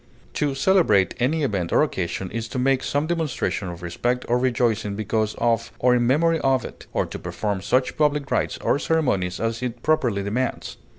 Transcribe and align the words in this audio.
To 0.33 0.55
celebrate 0.55 1.13
any 1.19 1.43
event 1.43 1.71
or 1.71 1.83
occasion 1.83 2.31
is 2.31 2.47
to 2.47 2.57
make 2.57 2.81
some 2.81 3.05
demonstration 3.05 3.67
of 3.67 3.83
respect 3.83 4.25
or 4.27 4.39
rejoicing 4.39 4.95
because 4.95 5.35
of 5.37 5.71
or 5.77 5.93
in 5.93 6.07
memory 6.07 6.39
of 6.39 6.65
it, 6.65 6.87
or 6.91 7.05
to 7.05 7.19
perform 7.19 7.61
such 7.61 7.97
public 7.99 8.31
rites 8.31 8.57
or 8.63 8.79
ceremonies 8.79 9.39
as 9.39 9.61
it 9.61 9.83
properly 9.83 10.23
demands. 10.23 10.77